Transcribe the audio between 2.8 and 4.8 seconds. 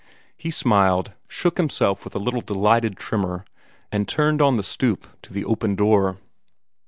tremor, and turned on the